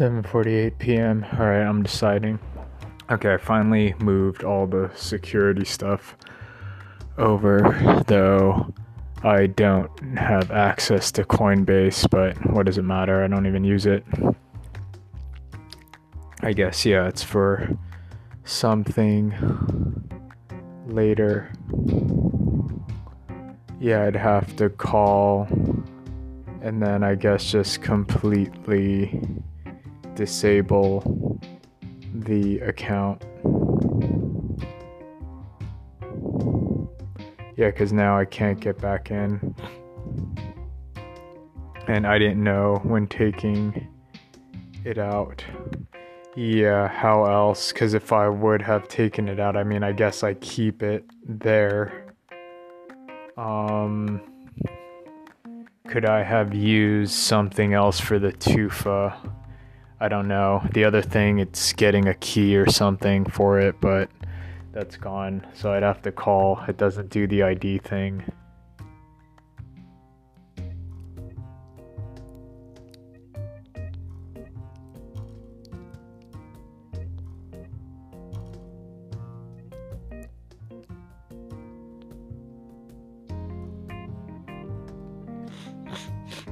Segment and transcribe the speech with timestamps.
[0.00, 1.26] 7:48 p.m.
[1.38, 2.38] All right, I'm deciding.
[3.10, 6.16] Okay, I finally moved all the security stuff
[7.18, 8.72] over, though
[9.22, 13.22] I don't have access to Coinbase, but what does it matter?
[13.22, 14.02] I don't even use it.
[16.40, 17.68] I guess yeah, it's for
[18.44, 19.34] something
[20.86, 21.52] later.
[23.78, 25.46] Yeah, I'd have to call
[26.62, 29.20] and then I guess just completely
[30.20, 31.40] disable
[32.12, 33.24] the account.
[37.56, 39.54] Yeah, because now I can't get back in.
[41.88, 43.88] And I didn't know when taking
[44.84, 45.42] it out.
[46.36, 47.72] Yeah, how else?
[47.72, 51.02] Because if I would have taken it out, I mean, I guess I keep it
[51.26, 52.14] there.
[53.38, 54.20] Um,
[55.88, 59.38] could I have used something else for the 2FA?
[60.02, 60.62] I don't know.
[60.72, 64.10] The other thing, it's getting a key or something for it, but
[64.72, 65.46] that's gone.
[65.52, 66.58] So I'd have to call.
[66.66, 68.24] It doesn't do the ID thing.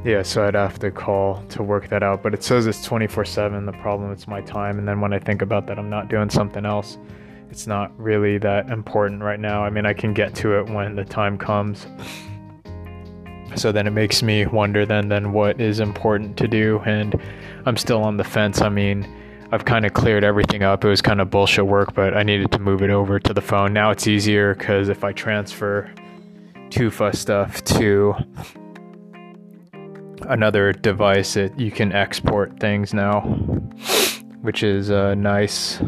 [0.09, 2.23] Yeah, so I'd have to call to work that out.
[2.23, 3.67] But it says it's 24 7.
[3.67, 4.79] The problem is my time.
[4.79, 6.97] And then when I think about that, I'm not doing something else.
[7.51, 9.63] It's not really that important right now.
[9.63, 11.87] I mean, I can get to it when the time comes.
[13.55, 17.21] So then it makes me wonder then then what is important to do and
[17.67, 18.63] I'm still on the fence.
[18.63, 19.07] I mean,
[19.53, 20.87] I've kind of cleared everything up.
[20.87, 23.43] It was kind of bullshit work, but I needed to move it over to the
[23.43, 23.75] phone.
[23.75, 25.91] Now it's easier cuz if I transfer
[26.71, 28.15] 2FA stuff to
[30.23, 33.21] another device that you can export things now,
[34.43, 35.81] which is uh, nice.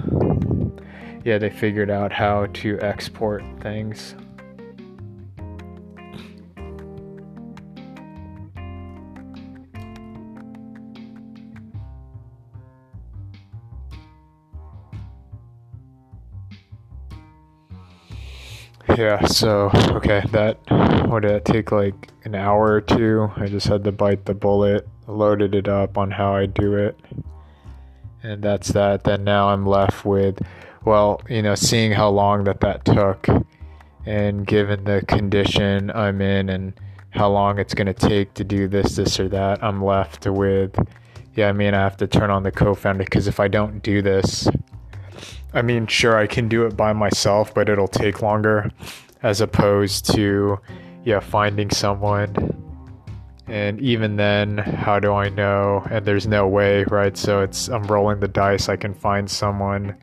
[1.24, 4.14] Yeah, they figured out how to export things.
[19.00, 20.58] Yeah, so okay, that
[21.08, 23.30] what did that take like an hour or two?
[23.34, 27.00] I just had to bite the bullet, loaded it up on how I do it.
[28.22, 29.04] And that's that.
[29.04, 30.46] Then now I'm left with
[30.84, 33.26] well, you know, seeing how long that that took
[34.04, 36.74] and given the condition I'm in and
[37.08, 40.78] how long it's going to take to do this this or that, I'm left with
[41.36, 44.02] yeah, I mean, I have to turn on the co-founder because if I don't do
[44.02, 44.46] this,
[45.52, 48.70] I mean, sure, I can do it by myself, but it'll take longer
[49.22, 50.58] as opposed to,
[51.04, 52.56] yeah, finding someone.
[53.48, 55.84] And even then, how do I know?
[55.90, 57.16] And there's no way, right?
[57.16, 58.68] So it's, I'm rolling the dice.
[58.68, 59.96] I can find someone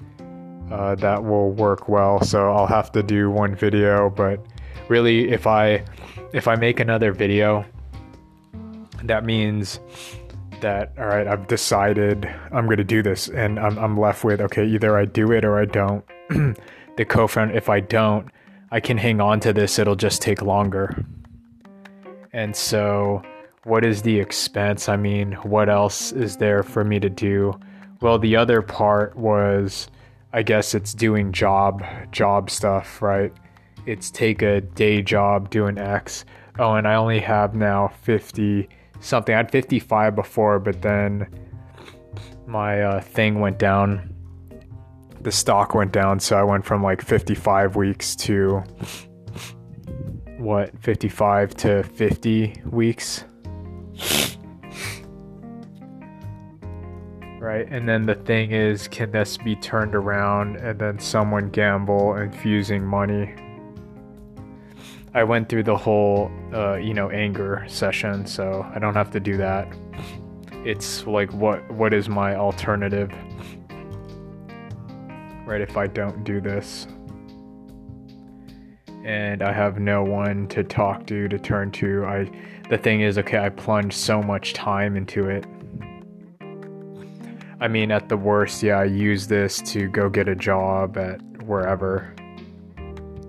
[0.69, 2.21] uh, that will work well.
[2.21, 4.45] So I'll have to do one video, but
[4.89, 5.85] really, if I,
[6.33, 7.63] if I make another video,
[9.03, 9.79] that means
[10.61, 14.41] that all right i've decided i'm going to do this and I'm, I'm left with
[14.41, 16.03] okay either i do it or i don't.
[16.97, 18.27] The co-founder if i don't
[18.71, 21.05] i can hang on to this it'll just take longer.
[22.33, 23.21] And so
[23.63, 24.89] what is the expense?
[24.89, 27.59] I mean what else is there for me to do?
[28.01, 29.89] Well the other part was
[30.33, 33.31] i guess it's doing job job stuff right?
[33.85, 36.25] It's take a day job doing x
[36.59, 38.69] oh and i only have now 50
[38.99, 39.33] something.
[39.33, 41.27] I had 55 before, but then
[42.45, 44.13] my uh, thing went down.
[45.21, 48.63] The stock went down, so I went from like 55 weeks to
[50.37, 53.23] what 55 to 50 weeks.
[57.39, 62.17] Right, and then the thing is, can this be turned around and then someone gamble
[62.17, 63.33] infusing money?
[65.17, 69.19] I went through the whole, uh, you know, anger session, so I don't have to
[69.19, 69.67] do that.
[70.63, 73.09] It's like, what what is my alternative?
[75.43, 76.85] Right, if I don't do this,
[79.03, 82.05] and I have no one to talk to to turn to.
[82.05, 82.29] I,
[82.69, 85.47] the thing is, okay, I plunged so much time into it.
[87.59, 91.19] I mean, at the worst, yeah, I use this to go get a job at
[91.41, 92.13] wherever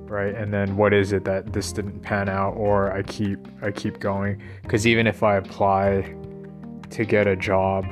[0.09, 0.35] right?
[0.35, 4.01] And then what is it that this didn't pan out or i keep i keep
[4.01, 4.43] going?
[4.63, 6.15] Because even if i apply
[6.91, 7.85] to get a job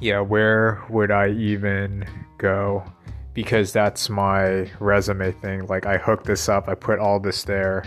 [0.00, 2.04] yeah where would i even
[2.38, 2.84] go?
[3.34, 5.66] Because that's my resume thing.
[5.66, 7.84] Like i hooked this up i put all this there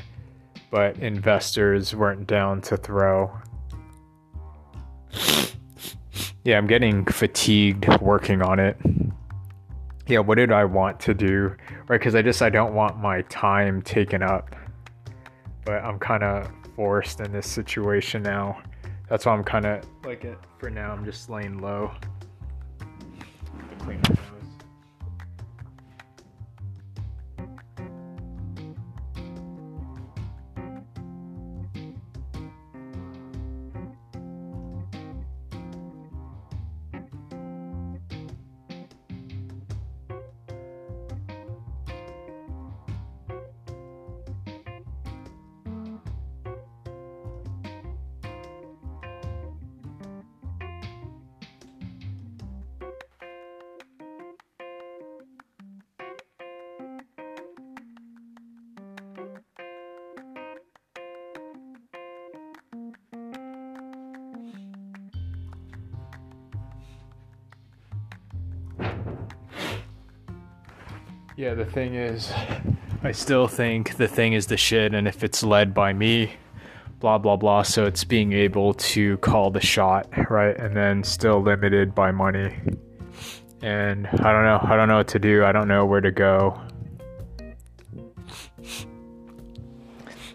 [0.71, 3.37] but investors weren't down to throw.
[6.43, 8.75] Yeah, I'm getting fatigued working on it.
[10.07, 11.55] Yeah, what did I want to do?
[11.87, 14.55] Right, because I just I don't want my time taken up.
[15.65, 18.59] But I'm kind of forced in this situation now.
[19.07, 20.91] That's why I'm kind of like it for now.
[20.91, 21.91] I'm just laying low.
[71.51, 72.31] Yeah, the thing is,
[73.03, 76.31] I still think the thing is the shit, and if it's led by me,
[77.01, 77.63] blah blah blah.
[77.63, 80.57] So it's being able to call the shot, right?
[80.57, 82.57] And then still limited by money.
[83.61, 84.59] And I don't know.
[84.63, 85.43] I don't know what to do.
[85.43, 86.57] I don't know where to go.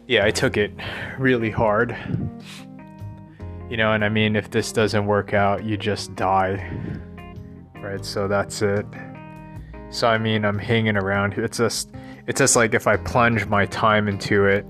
[0.07, 0.71] Yeah, I took it
[1.19, 1.97] really hard.
[3.71, 6.79] You know, and I mean, if this doesn't work out, you just die.
[7.75, 8.05] Right?
[8.05, 8.85] So that's it.
[9.91, 11.35] So I mean, I'm hanging around.
[11.35, 11.91] It's just,
[12.27, 14.67] it's just like if I plunge my time into it,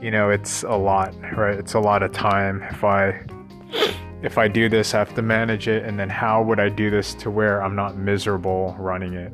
[0.00, 1.58] you know, it's a lot, right?
[1.58, 2.62] It's a lot of time.
[2.62, 3.20] If I,
[4.22, 6.90] if I do this, I have to manage it, and then how would I do
[6.90, 9.32] this to where I'm not miserable running it?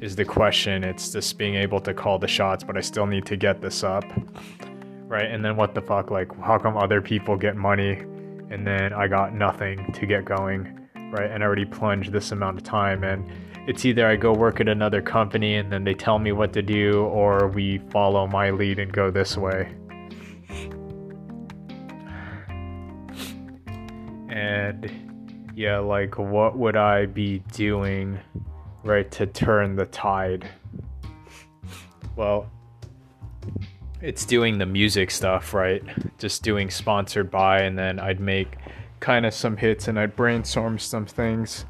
[0.00, 0.84] Is the question.
[0.84, 3.82] It's just being able to call the shots, but I still need to get this
[3.82, 4.04] up,
[5.06, 5.30] right?
[5.30, 6.10] And then what the fuck?
[6.10, 7.92] Like, how come other people get money,
[8.50, 11.30] and then I got nothing to get going, right?
[11.30, 13.30] And I already plunged this amount of time and
[13.66, 16.62] it's either I go work at another company and then they tell me what to
[16.62, 19.74] do, or we follow my lead and go this way.
[24.28, 28.20] And yeah, like, what would I be doing,
[28.84, 30.48] right, to turn the tide?
[32.14, 32.48] Well,
[34.00, 35.82] it's doing the music stuff, right?
[36.18, 38.58] Just doing sponsored by, and then I'd make
[39.00, 41.64] kind of some hits and I'd brainstorm some things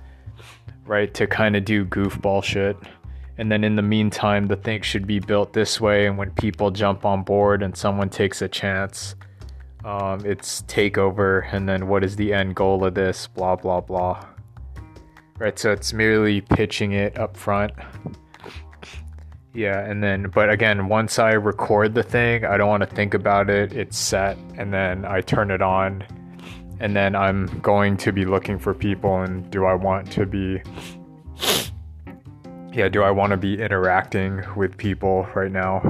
[0.86, 2.76] right, to kind of do goofball shit.
[3.38, 6.06] And then in the meantime, the thing should be built this way.
[6.06, 9.14] And when people jump on board and someone takes a chance,
[9.84, 11.46] um, it's takeover.
[11.52, 13.26] And then what is the end goal of this?
[13.26, 14.24] Blah, blah, blah.
[15.38, 15.58] Right.
[15.58, 17.72] So it's merely pitching it up front.
[19.52, 19.80] Yeah.
[19.80, 23.50] And then, but again, once I record the thing, I don't want to think about
[23.50, 23.74] it.
[23.74, 24.38] It's set.
[24.56, 26.04] And then I turn it on
[26.80, 30.62] and then I'm going to be looking for people and do I want to be
[32.76, 35.80] yeah, do I want to be interacting with people right now?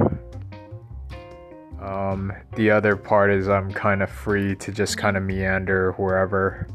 [1.81, 6.69] Um, the other part is I'm kind of free to just kind of meander wherever.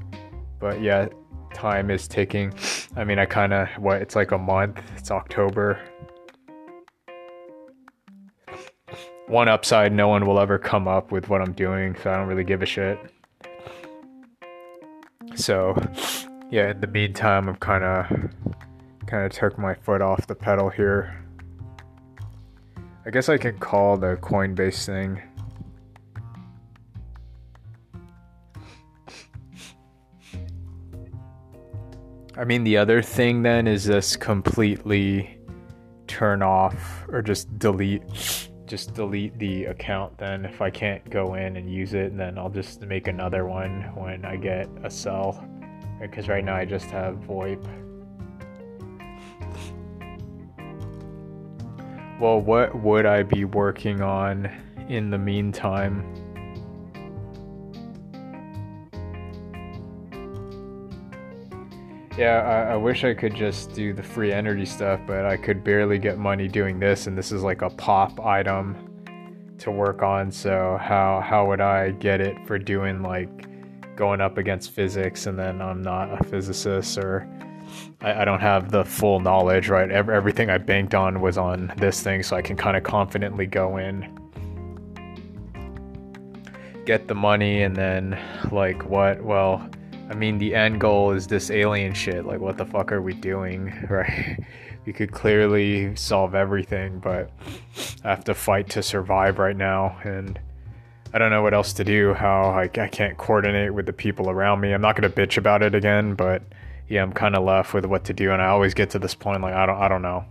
[0.60, 1.08] But yeah,
[1.54, 2.54] time is ticking.
[2.98, 4.82] I mean, I kind of, what, it's like a month.
[4.98, 5.80] It's October.
[9.28, 12.28] One upside, no one will ever come up with what I'm doing, so I don't
[12.28, 13.00] really give a shit.
[15.36, 15.76] So,
[16.50, 18.08] yeah, in the meantime, I'm kind of
[19.08, 21.24] kind of took my foot off the pedal here.
[23.06, 25.22] I guess I can call the Coinbase thing.
[32.38, 35.38] I mean, the other thing then is this completely
[36.08, 41.58] turn off or just delete just delete the account then if I can't go in
[41.58, 45.46] and use it, and then I'll just make another one when I get a cell.
[46.00, 47.62] Because right now I just have VoIP.
[52.18, 54.50] Well, what would I be working on
[54.88, 56.21] in the meantime?
[62.22, 65.64] Yeah, I, I, wish I could just do the free energy stuff, but I could
[65.64, 68.78] barely get money doing this, and this is like a pop item
[69.58, 70.32] to work on.
[70.32, 75.40] So how how would I get it for doing like going up against physics, and
[75.40, 77.28] then I'm not a physicist or
[78.02, 79.90] I, I don't have the full knowledge, right?
[79.90, 83.48] Every, everything I banked on was on this thing, so I can kind of confidently
[83.48, 84.16] go in
[86.86, 88.20] get the money and then
[88.52, 89.68] like what well
[90.12, 92.26] I mean, the end goal is this alien shit.
[92.26, 94.38] Like, what the fuck are we doing, right?
[94.86, 97.32] We could clearly solve everything, but
[98.04, 99.98] I have to fight to survive right now.
[100.04, 100.38] And
[101.14, 102.14] I don't know what else to do.
[102.14, 104.74] How I, I can't coordinate with the people around me.
[104.74, 106.44] I'm not gonna bitch about it again, but
[106.90, 109.16] yeah, I'm kind of left with what to do, and I always get to this
[109.16, 110.26] point like I don't I don't know,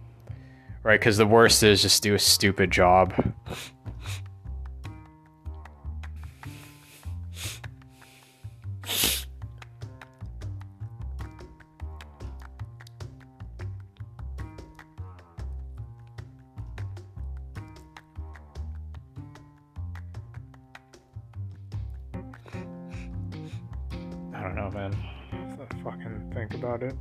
[0.82, 1.00] right?
[1.00, 3.14] Because the worst is just do a stupid job.
[26.82, 26.94] It.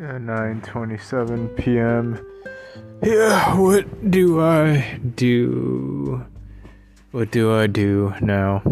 [0.00, 2.18] Uh, 9:27 p.m.
[3.02, 6.24] Yeah, what do I do?
[7.10, 8.62] What do I do now?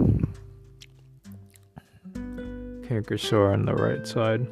[3.18, 4.46] Sore on the right side.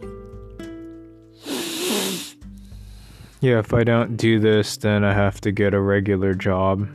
[3.40, 6.88] Yeah, if I don't do this, then I have to get a regular job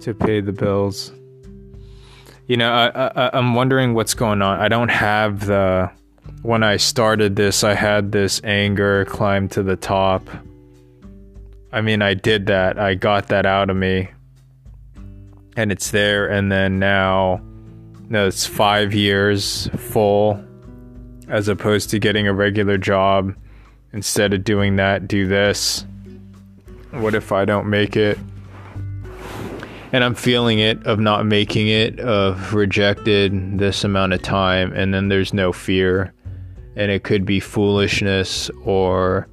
[0.00, 1.12] to pay the bills.
[2.46, 4.58] You know, I, I I'm wondering what's going on.
[4.58, 5.90] I don't have the
[6.42, 10.28] when I started this, I had this anger climb to the top.
[11.72, 12.78] I mean, I did that.
[12.78, 14.08] I got that out of me.
[15.56, 17.42] And it's there and then now
[18.10, 20.42] it's 5 years full
[21.28, 23.34] as opposed to getting a regular job.
[23.92, 25.86] Instead of doing that, do this.
[26.90, 28.18] What if I don't make it?
[29.92, 34.94] And I'm feeling it of not making it, of rejected this amount of time, and
[34.94, 36.12] then there's no fear
[36.76, 39.28] and it could be foolishness or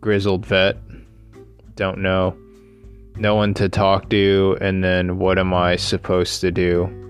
[0.00, 0.76] grizzled vet.
[1.76, 2.36] Don't know.
[3.16, 7.07] No one to talk to, and then what am I supposed to do?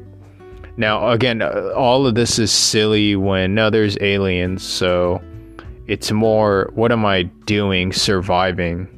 [0.79, 5.21] Now, again, uh, all of this is silly when now there's aliens, so
[5.89, 8.89] it's more what am I doing surviving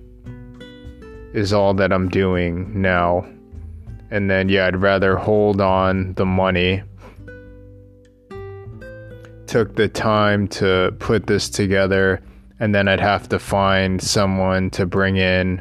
[1.32, 3.26] is all that I'm doing now.
[4.10, 6.82] And then, yeah, I'd rather hold on the money
[9.50, 12.22] took the time to put this together
[12.60, 15.60] and then I'd have to find someone to bring in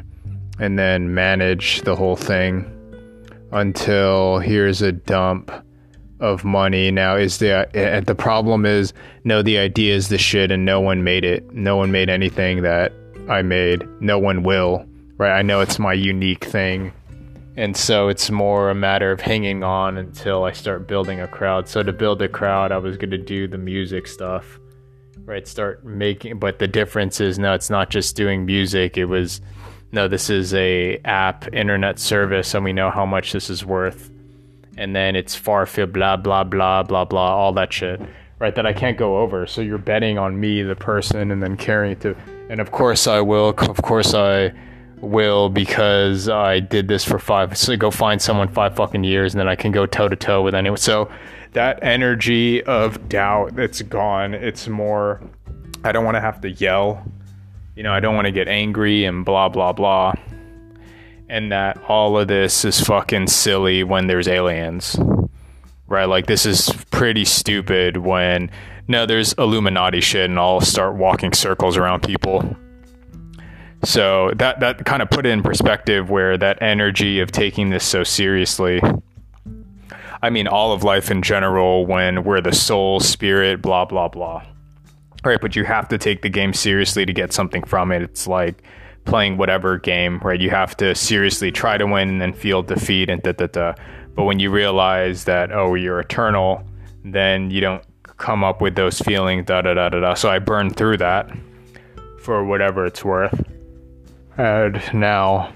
[0.60, 2.70] and then manage the whole thing
[3.50, 5.50] until here's a dump
[6.20, 8.92] of money now is the uh, the problem is
[9.24, 12.62] no the idea is the shit and no one made it no one made anything
[12.62, 12.92] that
[13.28, 14.84] I made no one will
[15.16, 16.92] right I know it's my unique thing
[17.56, 21.68] and so it's more a matter of hanging on until I start building a crowd.
[21.68, 24.58] So to build a crowd, I was going to do the music stuff,
[25.24, 25.46] right?
[25.46, 28.96] Start making, but the difference is no, it's not just doing music.
[28.96, 29.40] It was
[29.92, 34.10] no, this is a app internet service, and we know how much this is worth.
[34.80, 38.00] And then it's Farfib, blah blah blah blah blah, all that shit,
[38.38, 38.54] right?
[38.54, 39.46] That I can't go over.
[39.46, 42.16] So you're betting on me, the person, and then carrying it to.
[42.48, 43.50] And of course I will.
[43.50, 44.52] Of course I
[45.02, 47.58] will because I did this for five.
[47.58, 50.42] So go find someone five fucking years, and then I can go toe to toe
[50.42, 50.78] with anyone.
[50.78, 51.10] So
[51.52, 54.32] that energy of doubt that's gone.
[54.32, 55.20] It's more.
[55.84, 57.04] I don't want to have to yell.
[57.76, 60.14] You know, I don't want to get angry and blah blah blah.
[61.30, 64.98] And that all of this is fucking silly when there's aliens.
[65.86, 66.04] Right?
[66.04, 68.50] Like this is pretty stupid when
[68.88, 72.56] no, there's Illuminati shit and I'll start walking circles around people
[73.82, 77.84] so that that kind of put it in perspective where that energy of taking this
[77.84, 78.82] so seriously.
[80.22, 84.44] I mean, all of life in general, when we're the soul, spirit, blah blah blah.
[85.24, 88.02] Right, but you have to take the game seriously to get something from it.
[88.02, 88.62] It's like
[89.04, 90.40] playing whatever game, right?
[90.40, 93.74] You have to seriously try to win and then feel defeat and da da da.
[94.14, 96.64] But when you realize that oh, you're eternal,
[97.04, 97.82] then you don't
[98.16, 100.14] come up with those feelings da da da da da.
[100.14, 101.30] So I burned through that
[102.20, 103.42] for whatever it's worth
[104.40, 105.52] and now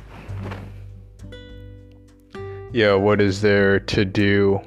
[2.72, 4.60] yeah what is there to do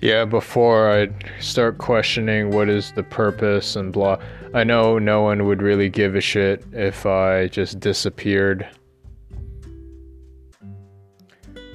[0.00, 1.08] Yeah, before I
[1.40, 4.18] start questioning what is the purpose and blah,
[4.54, 8.68] I know no one would really give a shit if I just disappeared.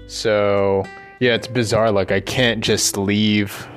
[0.07, 0.85] So,
[1.19, 1.91] yeah, it's bizarre.
[1.91, 3.67] Like, I can't just leave.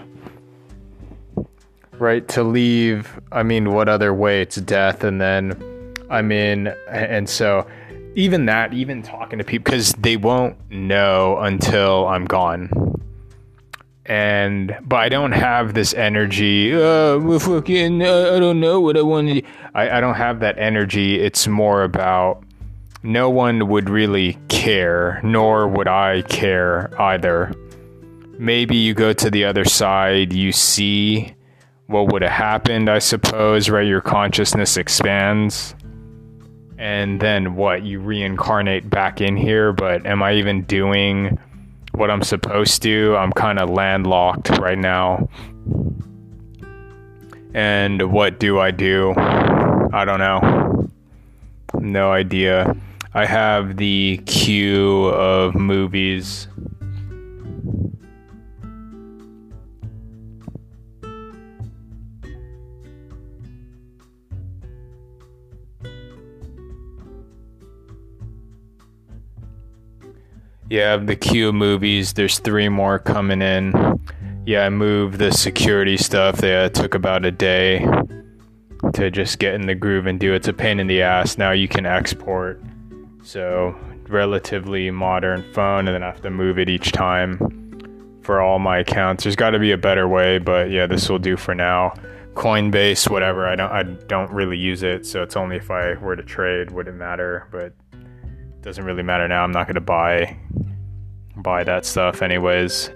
[1.99, 2.27] right?
[2.29, 4.43] To leave, I mean, what other way?
[4.43, 7.67] It's death, and then I'm in, and so
[8.15, 12.71] even that, even talking to people, because they won't know until I'm gone.
[14.09, 16.73] And but I don't have this energy.
[16.73, 19.43] Uh, fucking, uh, I don't know what I want to.
[19.75, 21.21] I, I don't have that energy.
[21.21, 22.45] It's more about
[23.03, 27.53] no one would really care, nor would I care either.
[28.39, 31.35] Maybe you go to the other side, you see
[31.87, 33.87] what would have happened, I suppose, right?
[33.87, 35.75] Your consciousness expands.
[36.79, 37.85] And then what?
[37.85, 41.39] You reincarnate back in here, but am I even doing
[41.97, 43.17] what I'm supposed to?
[43.17, 45.29] I'm kind of landlocked right now.
[47.55, 49.15] And what do I do?
[49.17, 50.91] I don't know.
[51.81, 52.77] No idea.
[53.15, 56.49] I have the queue of movies
[70.69, 72.15] Yeah, the queue movies.
[72.15, 74.01] There's three more coming in.
[74.47, 76.39] Yeah, I moved the security stuff.
[76.39, 77.87] That took about a day
[78.95, 80.35] to just get in the groove and do.
[80.35, 81.39] It's a pain in the ass.
[81.39, 82.61] Now you can export.
[83.23, 83.77] So,
[84.09, 88.79] relatively modern phone, and then I have to move it each time for all my
[88.79, 89.25] accounts.
[89.25, 91.95] There's got to be a better way, but yeah, this will do for now.
[92.35, 93.47] Coinbase, whatever.
[93.47, 93.73] I don't.
[93.73, 96.93] I don't really use it, so it's only if I were to trade would it
[96.93, 97.49] matter.
[97.51, 97.73] But
[98.67, 99.45] doesn't really matter now.
[99.45, 100.37] I'm not to buy
[101.37, 102.91] buy that stuff anyways.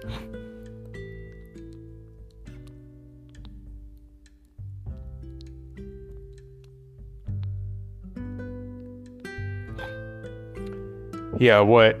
[11.39, 11.97] Yeah, what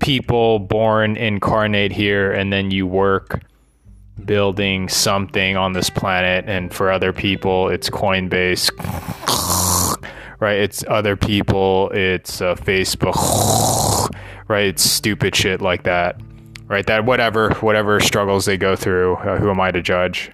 [0.00, 3.40] people born incarnate here and then you work
[4.26, 8.70] building something on this planet and for other people it's Coinbase
[10.40, 10.58] right?
[10.58, 13.14] It's other people, it's uh, Facebook,
[14.48, 14.64] right?
[14.64, 16.20] It's stupid shit like that,
[16.66, 16.86] right?
[16.86, 20.32] That whatever, whatever struggles they go through, uh, who am I to judge?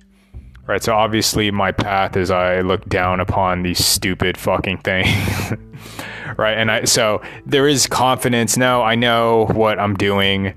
[0.67, 0.83] Right.
[0.83, 5.07] So obviously, my path is I look down upon these stupid fucking things.
[6.37, 6.59] right.
[6.59, 8.57] And I, so there is confidence.
[8.57, 10.55] No, I know what I'm doing.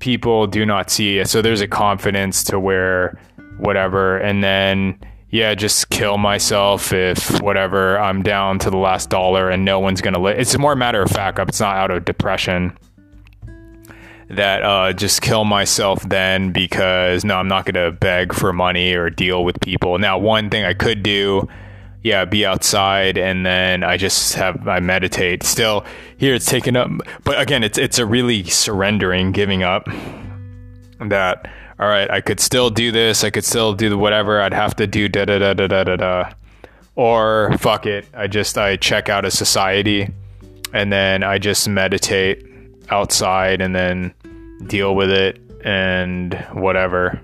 [0.00, 1.28] People do not see it.
[1.28, 3.20] So there's a confidence to where
[3.58, 4.18] whatever.
[4.18, 4.98] And then,
[5.30, 10.00] yeah, just kill myself if whatever I'm down to the last dollar and no one's
[10.00, 10.20] gonna.
[10.20, 11.38] Li- it's more matter of fact.
[11.38, 12.76] Up, it's not out of depression
[14.28, 19.10] that uh, just kill myself then because no, I'm not gonna beg for money or
[19.10, 19.98] deal with people.
[19.98, 21.48] Now, one thing I could do,
[22.02, 25.42] yeah, be outside and then I just have I meditate.
[25.42, 25.84] Still,
[26.18, 26.88] here it's taken up,
[27.24, 29.88] but again, it's it's a really surrendering, giving up
[31.00, 33.22] that all right, I could still do this.
[33.22, 34.40] I could still do whatever.
[34.40, 36.32] I'd have to do da da da da da da da.
[36.94, 38.06] Or fuck it.
[38.14, 40.08] I just I check out of society,
[40.72, 42.46] and then I just meditate
[42.88, 44.14] outside, and then
[44.66, 47.20] deal with it and whatever.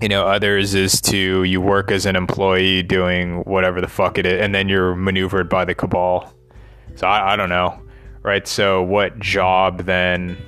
[0.00, 4.24] You know, others is to you work as an employee doing whatever the fuck it
[4.24, 6.32] is, and then you're maneuvered by the cabal.
[6.94, 7.78] So I, I don't know,
[8.22, 8.48] right?
[8.48, 10.38] So what job then?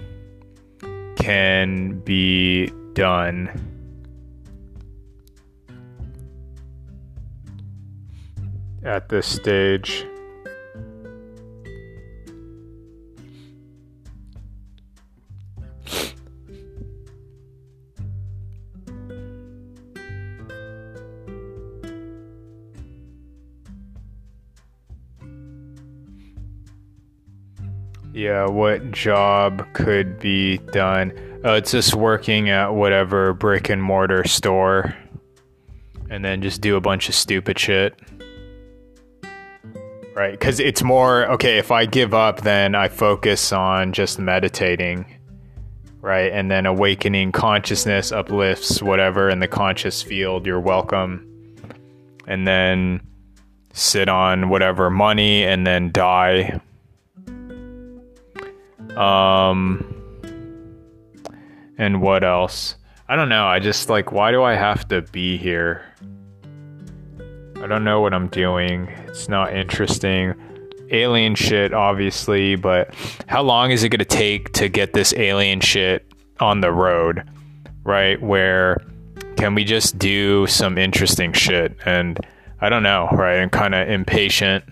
[1.17, 3.51] Can be done.
[8.85, 10.07] At this stage.
[28.23, 31.11] Yeah, what job could be done?
[31.45, 34.97] Uh, it's just working at whatever brick and mortar store
[36.09, 37.99] and then just do a bunch of stupid shit.
[40.15, 40.31] Right?
[40.31, 45.05] Because it's more okay, if I give up, then I focus on just meditating.
[46.01, 46.31] Right?
[46.31, 50.47] And then awakening consciousness uplifts whatever in the conscious field.
[50.47, 51.27] You're welcome.
[52.29, 53.01] And then
[53.73, 56.61] sit on whatever money and then die
[58.97, 59.85] um,
[61.79, 62.77] and what else?
[63.09, 63.47] I don't know.
[63.47, 65.85] I just like, why do I have to be here?
[67.63, 68.89] I don't know what I'm doing.
[69.07, 70.35] It's not interesting.
[70.91, 72.95] Alien shit, obviously, but
[73.27, 77.29] how long is it going to take to get this alien shit on the road?
[77.85, 78.21] Right?
[78.21, 78.79] Where
[79.37, 81.77] can we just do some interesting shit?
[81.85, 82.19] And
[82.61, 83.41] I don't know, right?
[83.41, 84.65] I'm kind of impatient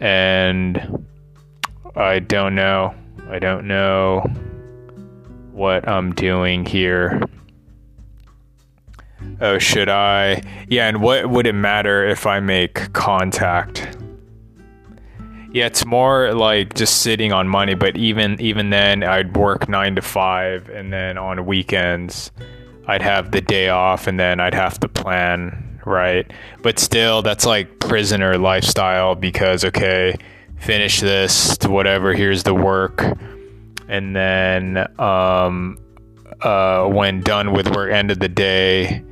[0.00, 1.06] and
[1.94, 2.94] I don't know.
[3.32, 4.20] I don't know
[5.52, 7.22] what I'm doing here.
[9.40, 10.42] Oh, should I?
[10.68, 13.96] Yeah, and what would it matter if I make contact?
[15.50, 19.96] Yeah, it's more like just sitting on money, but even even then I'd work 9
[19.96, 22.32] to 5 and then on weekends
[22.86, 26.30] I'd have the day off and then I'd have to plan, right?
[26.60, 30.16] But still that's like prisoner lifestyle because okay,
[30.62, 33.04] finish this to whatever, here's the work.
[33.88, 35.78] And then um
[36.40, 39.04] uh when done with work end of the day,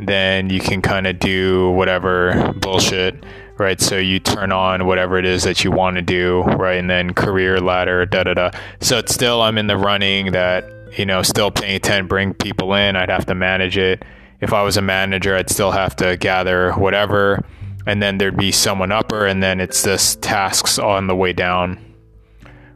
[0.00, 3.24] then you can kind of do whatever bullshit,
[3.58, 3.80] right?
[3.80, 6.78] So you turn on whatever it is that you want to do, right?
[6.78, 8.50] And then career ladder, da da da.
[8.80, 12.74] So it's still, I'm in the running that, you know, still paying 10, bring people
[12.74, 12.96] in.
[12.96, 14.04] I'd have to manage it.
[14.40, 17.44] If I was a manager, I'd still have to gather whatever.
[17.86, 21.78] And then there'd be someone upper, and then it's this tasks on the way down,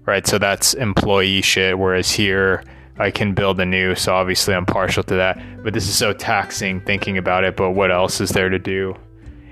[0.07, 0.27] right?
[0.27, 1.79] So that's employee shit.
[1.79, 2.63] Whereas here,
[2.99, 3.95] I can build a new.
[3.95, 5.63] So obviously, I'm partial to that.
[5.65, 7.57] But this is so taxing thinking about it.
[7.57, 8.95] But what else is there to do?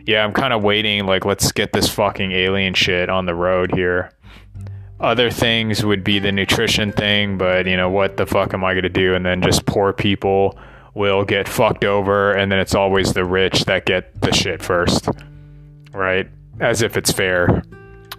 [0.06, 1.06] Yeah, I'm kind of waiting.
[1.06, 4.12] Like, let's get this fucking alien shit on the road here.
[5.00, 8.74] Other things would be the nutrition thing, but you know, what the fuck am I
[8.74, 9.14] going to do?
[9.14, 10.58] And then just poor people
[10.94, 15.08] will get fucked over, and then it's always the rich that get the shit first,
[15.92, 16.28] right?
[16.60, 17.62] As if it's fair,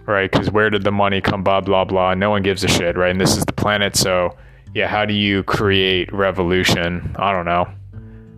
[0.06, 0.30] right?
[0.30, 1.42] Because where did the money come?
[1.42, 2.14] Blah, blah, blah.
[2.14, 3.10] No one gives a shit, right?
[3.10, 4.36] And this is the planet, so
[4.74, 7.14] yeah, how do you create revolution?
[7.18, 7.68] I don't know.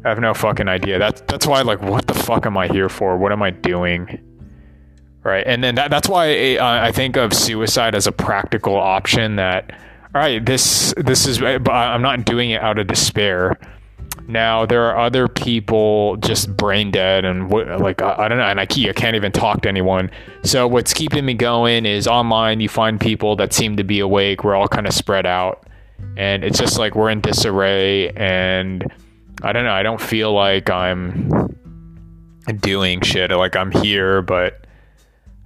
[0.04, 0.98] I have no fucking idea.
[0.98, 3.16] That's that's why like what the fuck am I here for?
[3.16, 4.20] What am I doing?
[5.22, 5.44] Right?
[5.46, 9.70] And then that, that's why uh, I think of suicide as a practical option that
[10.14, 13.56] all right, this this is I'm not doing it out of despair.
[14.28, 18.60] Now there are other people just brain dead and like I, I don't know, and
[18.60, 20.10] I, I can't even talk to anyone.
[20.44, 22.60] So what's keeping me going is online.
[22.60, 24.44] You find people that seem to be awake.
[24.44, 25.66] We're all kind of spread out
[26.16, 28.90] and it's just like we're in disarray and
[29.42, 31.56] i don't know i don't feel like i'm
[32.60, 34.66] doing shit like i'm here but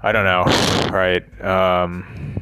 [0.02, 0.44] i don't know
[0.90, 2.35] right um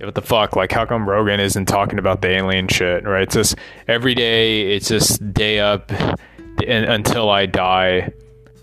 [0.00, 0.56] what the fuck?
[0.56, 3.22] Like, how come Rogan isn't talking about the alien shit, right?
[3.22, 3.56] It's just
[3.88, 5.92] every day, it's just day up
[6.66, 8.12] until I die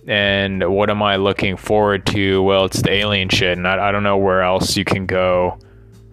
[0.07, 2.41] and what am I looking forward to?
[2.41, 5.59] Well, it's the alien shit, and I, I don't know where else you can go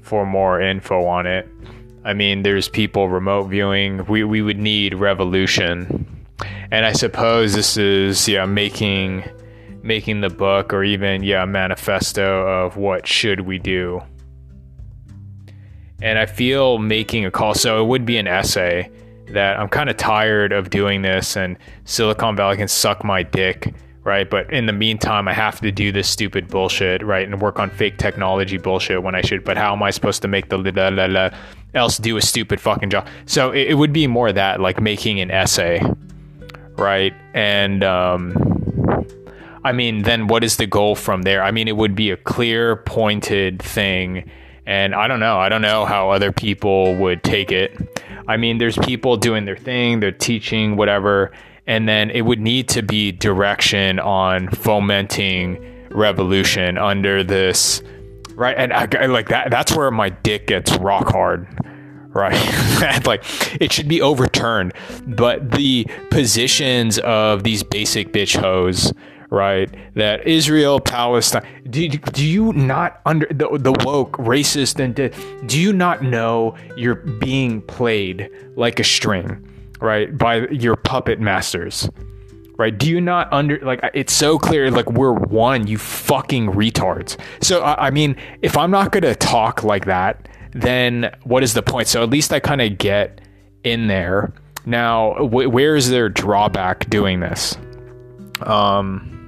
[0.02, 1.48] for more info on it.
[2.04, 4.04] I mean, there's people remote viewing.
[4.06, 6.06] We we would need revolution,
[6.72, 9.24] and I suppose this is yeah making
[9.82, 14.02] making the book or even yeah manifesto of what should we do.
[16.02, 17.54] And I feel making a call.
[17.54, 18.90] So it would be an essay
[19.28, 23.74] that I'm kind of tired of doing this, and Silicon Valley can suck my dick
[24.04, 24.28] right?
[24.28, 27.26] But in the meantime, I have to do this stupid bullshit, right?
[27.26, 29.44] And work on fake technology bullshit when I should.
[29.44, 31.30] But how am I supposed to make the la la la
[31.72, 33.08] else do a stupid fucking job?
[33.26, 35.82] So it, it would be more that, like making an essay,
[36.76, 37.14] right?
[37.32, 39.06] And um,
[39.64, 41.42] I mean, then what is the goal from there?
[41.42, 44.30] I mean, it would be a clear, pointed thing.
[44.66, 45.38] And I don't know.
[45.38, 47.76] I don't know how other people would take it.
[48.26, 51.32] I mean, there's people doing their thing, they're teaching, whatever
[51.66, 55.58] and then it would need to be direction on fomenting
[55.90, 57.82] revolution under this
[58.34, 61.46] right and I, like that that's where my dick gets rock hard
[62.08, 63.24] right like
[63.60, 64.72] it should be overturned
[65.06, 68.92] but the positions of these basic bitch hoes
[69.34, 74.94] right that israel palestine do, do you not under the, the woke racist and
[75.48, 79.46] do you not know you're being played like a string
[79.80, 81.88] right by your puppet masters
[82.56, 82.76] right?
[82.76, 87.18] Do you not under like it's so clear like we're one you fucking retards.
[87.42, 91.62] So i, I mean if i'm not gonna talk like that then what is the
[91.62, 91.88] point?
[91.88, 93.20] So at least i kind of get
[93.64, 94.32] in there.
[94.66, 97.56] Now wh- where is their drawback doing this?
[98.42, 99.23] Um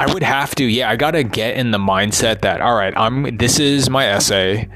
[0.00, 3.36] i would have to yeah i gotta get in the mindset that all right i'm
[3.36, 4.68] this is my essay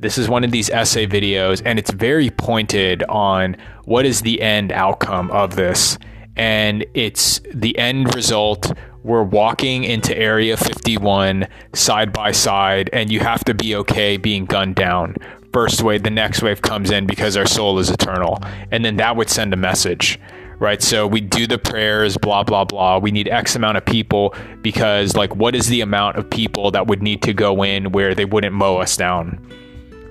[0.00, 4.40] this is one of these essay videos, and it's very pointed on what is the
[4.40, 5.98] end outcome of this.
[6.36, 8.72] And it's the end result.
[9.02, 14.46] We're walking into Area 51 side by side, and you have to be okay being
[14.46, 15.16] gunned down.
[15.52, 18.38] First wave, the next wave comes in because our soul is eternal.
[18.70, 20.18] And then that would send a message
[20.60, 20.80] right?
[20.80, 22.98] So we do the prayers, blah, blah, blah.
[22.98, 26.86] We need X amount of people because, like, what is the amount of people that
[26.86, 29.44] would need to go in where they wouldn't mow us down?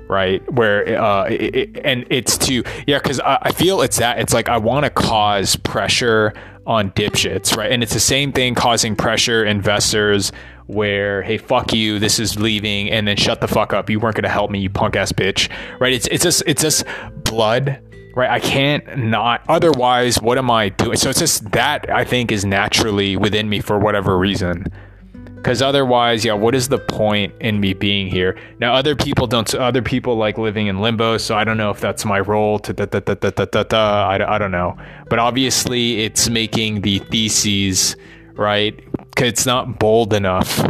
[0.09, 0.41] right?
[0.51, 4.33] Where uh, it, it, and it's to yeah, because I, I feel it's that it's
[4.33, 6.33] like I want to cause pressure
[6.65, 7.71] on dipshits, right?
[7.71, 10.31] And it's the same thing causing pressure investors
[10.69, 14.15] where hey fuck you this is leaving and then shut the fuck up you weren't
[14.15, 16.83] going to help me you punk ass bitch right it's it's just it's just
[17.23, 17.81] blood
[18.19, 18.29] right?
[18.29, 20.97] I can't not otherwise what am i doing?
[20.97, 24.65] So it's just that i think is naturally within me for whatever reason.
[25.35, 28.37] Because otherwise yeah what is the point in me being here?
[28.59, 31.79] Now other people don't other people like living in limbo so i don't know if
[31.79, 34.77] that's my role to da, da, da, da, da, da, da, I, I don't know.
[35.09, 37.95] But obviously it's making the theses
[38.35, 38.73] right?
[38.97, 40.65] Because it's not bold enough.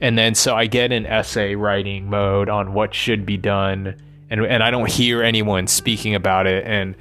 [0.00, 3.96] And then so i get in essay writing mode on what should be done
[4.34, 6.94] and, and i don't hear anyone speaking about it and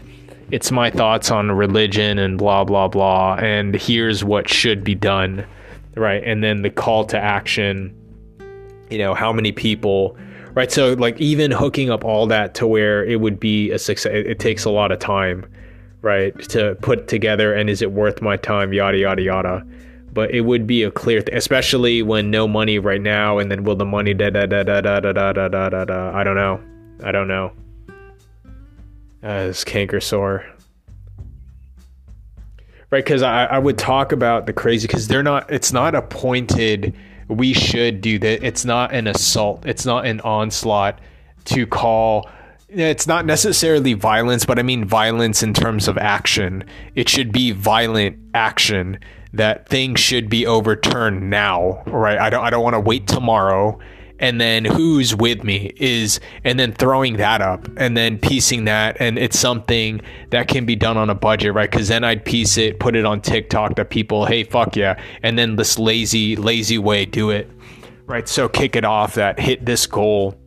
[0.51, 5.45] it's my thoughts on religion and blah blah blah and here's what should be done
[5.95, 6.23] right?
[6.23, 7.95] And then the call to action,
[8.89, 10.17] you know, how many people,
[10.53, 10.71] right?
[10.71, 14.27] So, like, even hooking up all that to where it would be a success, it,
[14.27, 15.45] it takes a lot of time,
[16.01, 16.37] right?
[16.49, 19.65] To put together, and is it worth my time, yada, yada, yada.
[20.11, 23.63] But it would be a clear, th- especially when no money right now, and then
[23.63, 26.15] will the money da da da da da da da da da da.
[26.15, 26.61] I don't know.
[27.03, 27.51] I don't know.
[29.21, 30.45] Uh, this canker sore
[32.93, 33.03] right?
[33.03, 35.51] Because I, I would talk about the crazy because they're not.
[35.51, 36.95] It's not a pointed.
[37.27, 38.45] We should do that.
[38.45, 39.65] It's not an assault.
[39.65, 40.99] It's not an onslaught
[41.45, 42.29] to call.
[42.69, 46.63] It's not necessarily violence, but I mean violence in terms of action.
[46.93, 48.99] It should be violent action.
[49.33, 52.19] That things should be overturned now, right?
[52.19, 52.45] I don't.
[52.45, 53.79] I don't want to wait tomorrow
[54.23, 58.95] and then who's with me is and then throwing that up and then piecing that.
[59.01, 61.69] And it's something that can be done on a budget right?
[61.69, 64.97] Because then i'd piece it put it on tiktok to people hey fuck yeah.
[65.23, 67.51] And then this lazy lazy way do it
[68.05, 68.25] right?
[68.29, 70.39] So kick it off that hit this goal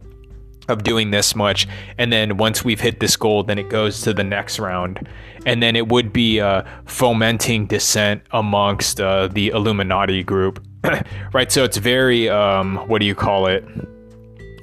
[0.69, 1.69] of doing this much.
[1.99, 5.07] And then once we've hit this goal then it goes to the next round.
[5.45, 10.67] And then it would be uh, fomenting dissent amongst uh, the illuminati group
[11.33, 11.51] right?
[11.51, 13.65] So it's very, um, what do you call it?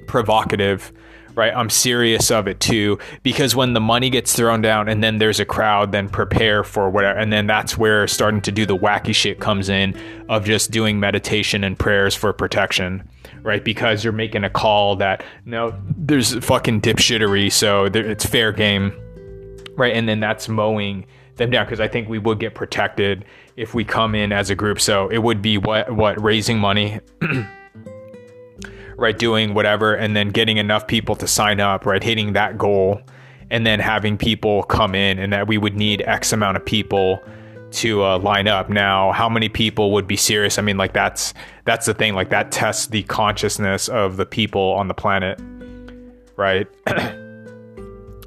[0.08, 0.92] Provocative,
[1.36, 1.54] right?
[1.56, 5.40] I'm serious of it too, because when the money gets thrown down and then there's
[5.40, 7.18] a crowd, then prepare for whatever.
[7.18, 11.00] And then that's where starting to do the wacky shit comes in of just doing
[11.00, 13.08] meditation and prayers for protection,
[13.42, 13.64] right?
[13.64, 17.52] Because you're making a call that, no, there's fucking dipshittery.
[17.52, 18.94] So there, it's fair game,
[19.76, 19.96] right?
[19.96, 21.06] And then that's mowing
[21.36, 24.56] them down because I think we would get protected if we come in as a
[24.56, 24.80] group.
[24.80, 27.00] So it would be what what raising money.
[28.98, 33.02] right doing whatever and then getting enough people to sign up right hitting that goal
[33.50, 37.20] and then having people come in and that we would need x amount of people
[37.72, 41.34] to uh, line up now how many people would be serious i mean like that's
[41.66, 45.42] that's the thing like that tests the consciousness of the people on the planet
[46.36, 46.68] right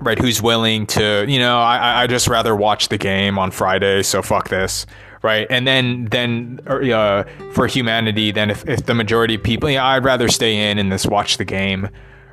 [0.00, 4.02] right who's willing to you know i i just rather watch the game on friday
[4.02, 4.87] so fuck this
[5.26, 5.46] right?
[5.50, 10.04] And then then uh, for humanity, then if, if the majority of people, yeah, I'd
[10.04, 11.88] rather stay in and just watch the game,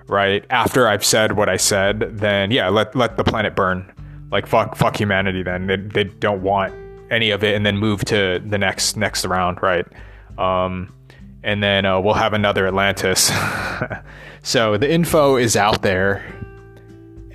[0.08, 0.46] right?
[0.52, 3.92] After I've said what I said, then yeah, let let the planet burn.
[4.32, 5.42] Like fuck fuck humanity.
[5.42, 6.74] Then they, they don't want
[7.12, 9.86] any of it, and then move to the next next round, right?
[10.38, 10.94] Um,
[11.44, 13.32] and then uh, we'll have another Atlantis.
[14.44, 16.24] so the info is out there,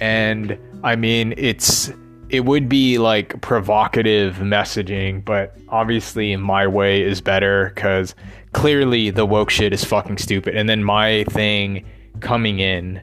[0.00, 1.92] and I mean it's
[2.28, 8.14] it would be like provocative messaging, but obviously my way is better because
[8.52, 10.54] clearly the woke shit is fucking stupid.
[10.54, 11.86] And then my thing
[12.20, 13.02] coming in,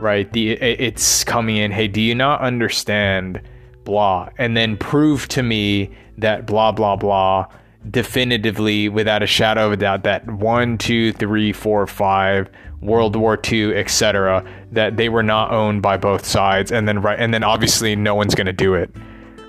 [0.00, 0.30] right?
[0.32, 1.72] The it's coming in.
[1.72, 3.40] Hey, do you not understand?
[3.84, 7.46] Blah, and then prove to me that blah blah blah
[7.90, 12.48] definitively without a shadow of a doubt that one, two, three, four, five
[12.80, 17.18] World War II, etc., that they were not owned by both sides, and then right,
[17.18, 18.90] and then obviously no one's going to do it,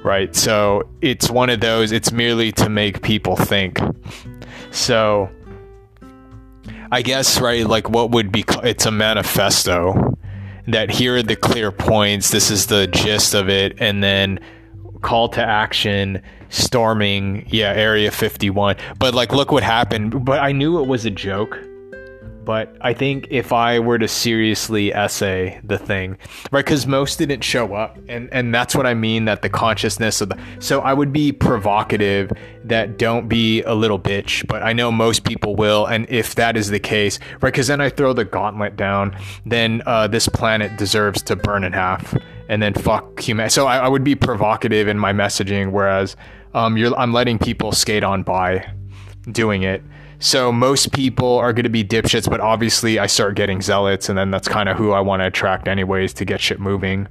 [0.04, 0.36] right?
[0.36, 1.92] So it's one of those.
[1.92, 3.80] It's merely to make people think.
[4.72, 5.30] So
[6.92, 8.44] I guess right, like what would be?
[8.64, 10.18] It's a manifesto
[10.68, 12.32] that here are the clear points.
[12.32, 14.40] This is the gist of it, and then
[15.02, 20.26] call to action storming yeah area 51 but like look what happened.
[20.26, 21.60] But i knew it was a joke.
[22.46, 26.18] But I think if I were to seriously essay the thing,
[26.52, 30.20] right, because most didn't show up, and and that's what I mean that the consciousness
[30.20, 32.32] of the so I would be provocative
[32.64, 36.58] that don't be a little bitch, but I know most people will, and if that
[36.58, 40.76] is the case, right, because then I throw the gauntlet down, then uh, this planet
[40.76, 43.52] deserves to burn in half, and then fuck human.
[43.52, 46.16] So I, I would be provocative in my messaging, whereas
[46.54, 48.72] um, I'm letting people skate on by
[49.32, 49.84] doing it.
[50.20, 54.18] So most people are going to be dipshits, but obviously I start getting zealots, and
[54.18, 57.08] then that's kind of who I want to attract anyways to get shit moving.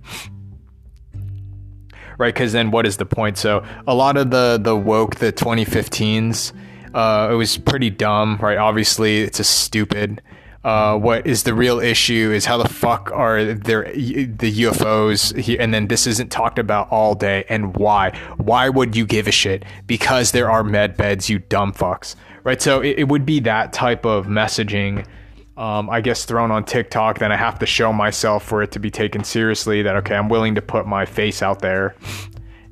[2.18, 2.35] Right?
[2.35, 3.38] Because then what is the point?
[3.38, 6.53] So a lot of the the woke, the 2015s,
[6.94, 8.59] Uh, it was pretty dumb, right?
[8.59, 10.20] Obviously, it's a stupid.
[10.64, 15.57] Uh, what is the real issue is how the fuck are there the UFOs here,
[15.61, 18.11] and then this isn't talked about all day, and why?
[18.38, 19.64] Why would you give a shit?
[19.87, 22.61] Because there are med beds, you dumb fucks, right?
[22.61, 25.07] So it, it would be that type of messaging.
[25.57, 28.79] Um, I guess thrown on TikTok, then I have to show myself for it to
[28.79, 29.83] be taken seriously.
[29.83, 31.94] That okay, I'm willing to put my face out there,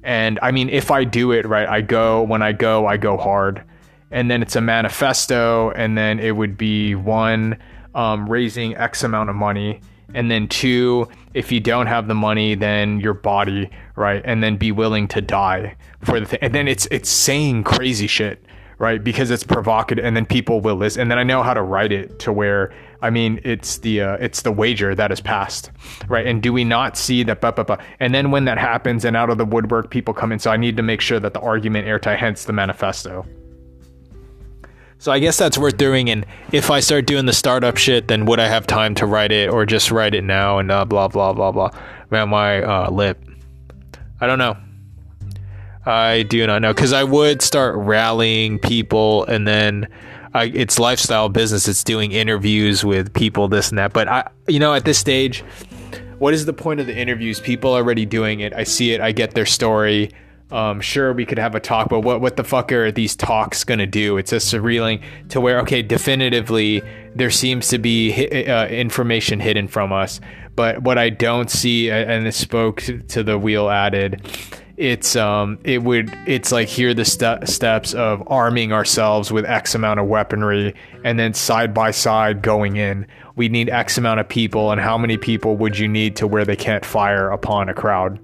[0.03, 3.17] and I mean, if I do it right, I go when I go, I go
[3.17, 3.63] hard,
[4.11, 7.57] and then it's a manifesto, and then it would be one
[7.97, 9.81] um, raising X amount of money.
[10.15, 14.23] And then two, if you don't have the money, then your body, right?
[14.25, 16.39] And then be willing to die for the thing.
[16.43, 18.45] And then it's it's saying crazy shit,
[18.79, 19.03] right?
[19.03, 21.03] Because it's provocative, and then people will listen.
[21.03, 24.17] And then I know how to write it to where I mean it's the uh,
[24.21, 25.73] it's the wager that is passed,
[26.09, 26.27] right?
[26.27, 27.41] And do we not see that?
[27.41, 27.79] Bah, bah, bah.
[27.99, 30.39] And then when that happens, and out of the woodwork, people come in.
[30.39, 33.27] So I need to make sure that the argument airtight, hence the manifesto.
[34.99, 36.11] So I guess that's worth doing.
[36.11, 39.33] And if I start doing the startup shit, then would I have time to write
[39.33, 41.71] it or just write it now and uh, blah blah blah blah?
[42.11, 43.23] Man, my uh, lip.
[44.21, 44.57] I don't know.
[45.85, 49.89] I do not know because I would start rallying people and then.
[50.35, 51.67] I, it's lifestyle business.
[51.67, 53.95] It's doing interviews with people, this and that.
[53.95, 55.43] But I, you know, at this stage,
[56.19, 57.41] what is the point of the interviews?
[57.41, 58.53] People are already doing it.
[58.53, 59.01] I see it.
[59.01, 60.11] I get their story
[60.51, 63.65] um, sure we could have a talk, but what what the fuck are these talks
[63.65, 64.17] gonna do?
[64.17, 66.83] It's just surrealing to where okay, definitively
[67.15, 68.13] there seems to be
[68.47, 70.21] uh, information hidden from us,
[70.55, 74.23] but what I don't see, and this spoke to the wheel added,
[74.77, 79.75] it's um it would it's like here the st- steps of arming ourselves with X
[79.75, 83.07] amount of weaponry, and then side by side going in.
[83.35, 86.45] We need X amount of people, and how many people would you need to where
[86.45, 88.21] they can't fire upon a crowd?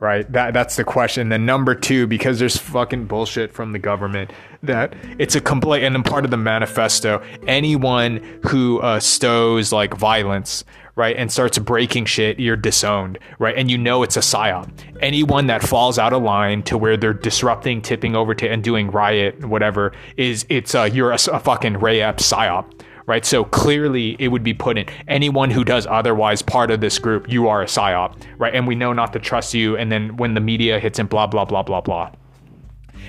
[0.00, 0.30] Right?
[0.32, 1.28] That that's the question.
[1.28, 4.30] Then number two, because there's fucking bullshit from the government
[4.62, 7.22] that it's a complaint, and part of the manifesto.
[7.46, 13.56] Anyone who uh, stows like violence, right, and starts breaking shit, you're disowned, right?
[13.56, 14.70] And you know it's a psyop.
[15.00, 18.90] Anyone that falls out of line to where they're disrupting, tipping over to, and doing
[18.90, 22.72] riot, whatever, is it's uh, you're a, a fucking Ray Epps psyop
[23.08, 23.24] right?
[23.24, 27.26] So clearly it would be put in anyone who does otherwise part of this group,
[27.28, 28.54] you are a psyop, right?
[28.54, 29.78] And we know not to trust you.
[29.78, 32.12] And then when the media hits in, blah, blah, blah, blah, blah.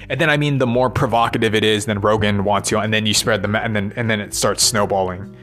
[0.08, 3.06] And then I mean, the more provocative it is, then Rogan wants you, and then
[3.06, 5.36] you spread the, and then and then it starts snowballing,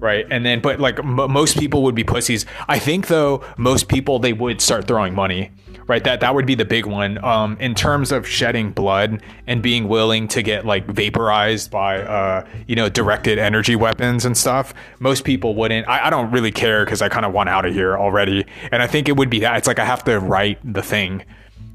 [0.00, 0.26] right?
[0.30, 2.44] And then, but like m- most people would be pussies.
[2.68, 5.52] I think though, most people they would start throwing money,
[5.90, 6.04] right?
[6.04, 7.22] That that would be the big one.
[7.24, 12.46] Um, in terms of shedding blood and being willing to get like vaporized by, uh,
[12.68, 14.72] you know, directed energy weapons and stuff.
[15.00, 15.88] Most people wouldn't.
[15.88, 18.46] I, I don't really care because I kind of want out of here already.
[18.70, 19.58] And I think it would be that.
[19.58, 21.24] It's like I have to write the thing.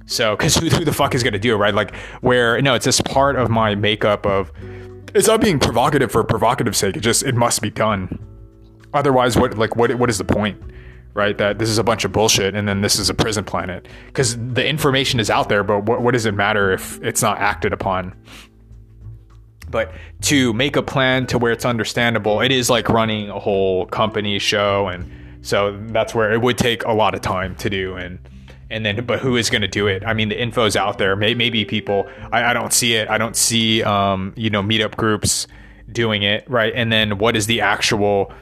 [0.05, 1.73] So, because who, who the fuck is going to do it, right?
[1.73, 4.51] Like, where, no, it's just part of my makeup of,
[5.15, 6.95] it's not being provocative for provocative sake.
[6.95, 8.19] It just, it must be done.
[8.93, 10.61] Otherwise, what, like, what, what is the point?
[11.15, 11.37] Right?
[11.37, 13.87] That this is a bunch of bullshit and then this is a prison planet.
[14.05, 17.39] Because the information is out there, but what, what does it matter if it's not
[17.39, 18.13] acted upon?
[19.71, 23.87] But to make a plan to where it's understandable, it is like running a whole
[23.87, 24.89] company show.
[24.89, 25.09] And
[25.41, 27.95] so that's where it would take a lot of time to do.
[27.95, 28.19] And
[28.69, 31.15] and then but who is going to do it i mean the info's out there
[31.15, 35.45] maybe, people I, I, don't see it i don't see um, you know meetup groups
[35.91, 38.33] doing it right and then what is the actual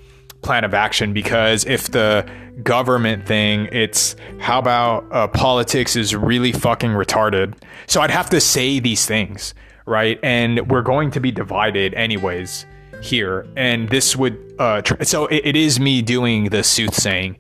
[0.44, 2.30] plan of action because if the
[2.62, 7.56] government thing it's how about uh, politics is really fucking retarded?
[7.88, 9.54] So i'd have to say these things
[9.86, 10.20] right?
[10.24, 12.66] And we're going to be divided anyways
[13.02, 13.46] here.
[13.56, 17.38] And this would uh tr- so it, it is me doing the soothsaying.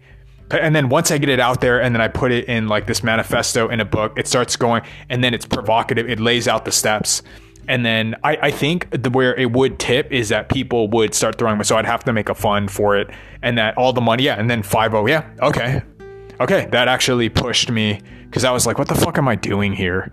[0.51, 2.85] And then once I get it out there and then I put it in like
[2.85, 6.09] this manifesto in a book, it starts going and then it's provocative.
[6.09, 7.23] It lays out the steps
[7.67, 11.37] and then I, I think the, where it would tip is that people would start
[11.37, 11.61] throwing.
[11.63, 13.09] So I'd have to make a fund for it,
[13.41, 14.35] and that all the money, yeah.
[14.35, 15.81] And then five oh, yeah, okay,
[16.39, 16.67] okay.
[16.71, 20.11] That actually pushed me because I was like, what the fuck am I doing here?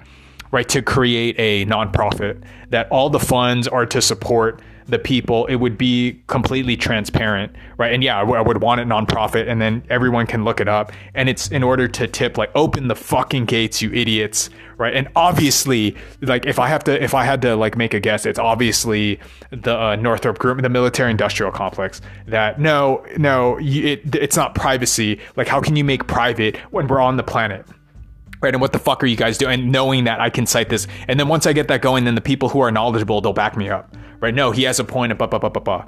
[0.53, 4.61] Right to create a nonprofit that all the funds are to support
[4.91, 7.93] the people, it would be completely transparent, right?
[7.93, 10.69] And yeah, I, w- I would want it nonprofit, and then everyone can look it
[10.69, 10.93] up.
[11.15, 14.95] And it's in order to tip, like, open the fucking gates, you idiots, right?
[14.95, 18.27] And obviously, like, if I have to, if I had to, like, make a guess,
[18.27, 19.21] it's obviously
[19.51, 22.01] the uh, Northrop Group, the military-industrial complex.
[22.27, 25.21] That no, no, it, it's not privacy.
[25.37, 27.67] Like, how can you make private when we're on the planet?
[28.41, 28.55] right?
[28.55, 29.61] And what the fuck are you guys doing?
[29.61, 32.15] And knowing that I can cite this, and then once I get that going, then
[32.15, 34.35] the people who are knowledgeable, they'll back me up, right?
[34.35, 35.17] No, he has a point.
[35.19, 35.85] Bah, bah, bah, bah, bah,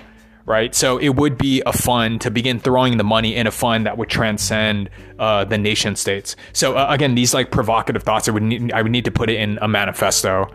[0.47, 0.75] right?
[0.75, 3.97] So it would be a fund to begin throwing the money in a fund that
[3.99, 6.37] would transcend uh, the nation states.
[6.53, 9.31] So uh, again, these like provocative thoughts, I would need, I would need to put
[9.31, 10.49] it in a manifesto.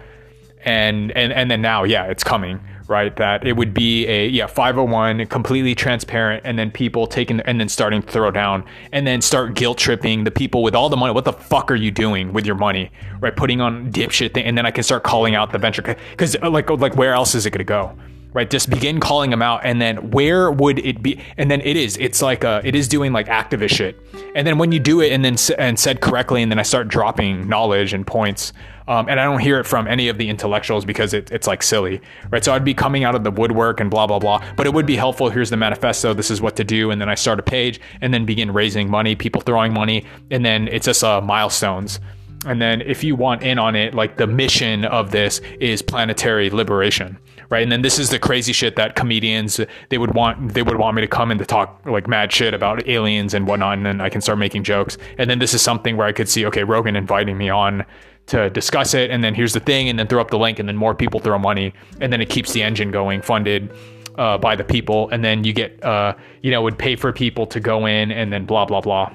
[0.66, 4.48] and and and then now yeah it's coming right that it would be a yeah
[4.48, 9.22] 501 completely transparent and then people taking and then starting to throw down and then
[9.22, 11.14] start guilt tripping the people with all the money.
[11.14, 12.92] What the fuck are you doing with your money?
[13.20, 15.82] Right putting on dipshit thing and then i can start calling out the venture
[16.12, 17.98] because uh, like like where else is it to go?
[18.34, 21.76] Right just begin calling them out and then where would it be and then it
[21.76, 24.00] is it's like a, it is doing like activist shit.
[24.36, 26.88] And then when you do it and then and said correctly and then i start
[26.88, 28.54] dropping knowledge and points
[28.88, 31.62] um, and i don't hear it from any of the intellectuals because it, it's like
[31.64, 34.66] silly right so i'd be coming out of the woodwork and blah blah blah but
[34.66, 37.16] it would be helpful here's the manifesto this is what to do and then i
[37.16, 41.04] start a page and then begin raising money people throwing money and then it's just
[41.04, 42.00] uh, milestones
[42.46, 46.50] and then if you want in on it like the mission of this is planetary
[46.50, 47.18] liberation
[47.50, 47.64] right?
[47.64, 49.60] And then this is the crazy shit that comedians
[49.90, 52.54] they would want they would want me to come and to talk like mad shit
[52.54, 54.98] about aliens and whatnot, and then I can start making jokes.
[55.18, 57.86] And then this is something where I could see okay, Rogan inviting me on
[58.28, 60.68] to discuss it, and then here's the thing, and then throw up the link, and
[60.68, 63.72] then more people throw money, and then it keeps the engine going, funded.
[64.18, 66.12] Uh, by the people, and then you get, uh,
[66.42, 69.14] you know, would pay for people to go in, and then blah blah blah.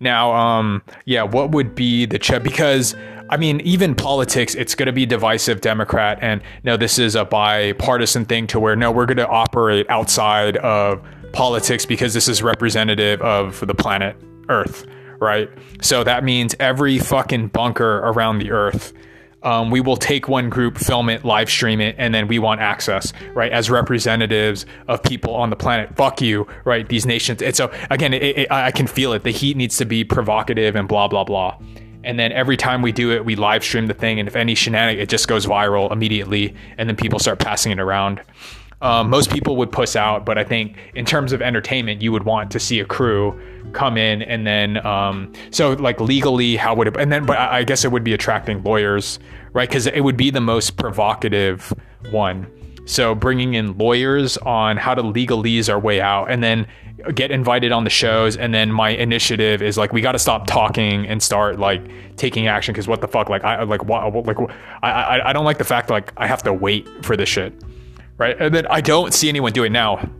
[0.00, 2.42] Now, um, yeah, what would be the check?
[2.42, 2.94] Because
[3.28, 6.18] I mean, even politics, it's going to be divisive Democrat.
[6.20, 10.56] And no, this is a bipartisan thing to where no, we're going to operate outside
[10.58, 11.02] of
[11.32, 14.16] politics because this is representative of the planet
[14.48, 14.86] Earth,
[15.20, 15.50] right?
[15.80, 18.92] So that means every fucking bunker around the Earth.
[19.42, 22.60] Um, we will take one group, film it, live stream it, and then we want
[22.60, 23.52] access, right?
[23.52, 25.94] As representatives of people on the planet.
[25.94, 26.88] Fuck you, right?
[26.88, 27.42] These nations.
[27.42, 29.22] And so again, it, it, I can feel it.
[29.22, 31.58] The heat needs to be provocative and blah blah blah
[32.06, 34.54] and then every time we do it, we live stream the thing, and if any
[34.54, 38.22] shenanigan, it just goes viral immediately, and then people start passing it around.
[38.82, 42.24] Um, most people would puss out, but I think in terms of entertainment, you would
[42.24, 43.40] want to see a crew
[43.72, 46.96] come in and then um, so like legally, how would it?
[46.96, 49.18] And then, but I guess it would be attracting lawyers,
[49.52, 49.68] right?
[49.68, 51.72] Because it would be the most provocative
[52.10, 52.46] one.
[52.84, 56.66] So bringing in lawyers on how to legalese our way out, and then
[57.14, 60.46] get invited on the shows and then my initiative is like we got to stop
[60.46, 61.82] talking and start like
[62.16, 64.38] taking action because what the fuck like i like what like
[64.82, 67.52] I, I i don't like the fact like i have to wait for this shit
[68.18, 68.36] right?
[68.40, 69.70] And then i don't see anyone do it.
[69.70, 70.10] Now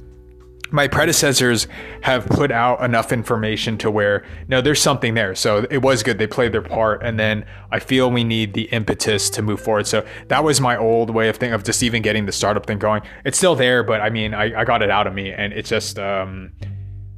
[0.73, 1.69] my predecessors
[2.03, 5.35] have put out enough information to where no there's something there.
[5.35, 6.19] So it was good.
[6.19, 7.03] They played their part.
[7.03, 9.87] And then i feel we need the impetus to move forward.
[9.87, 12.79] So that was my old way of thinking of just even getting the startup thing
[12.79, 13.03] going.
[13.25, 15.33] It's still there but i mean i, I got it out of me.
[15.33, 16.53] And it's just um